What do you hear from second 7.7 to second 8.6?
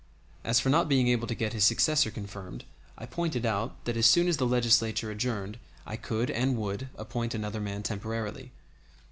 temporarily.